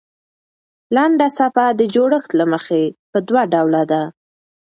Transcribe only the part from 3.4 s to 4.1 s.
ډوله ده.